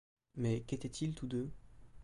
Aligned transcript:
Mais 0.35 0.61
qu’étaient-ils 0.61 1.13
tous 1.13 1.27
deux? 1.27 1.51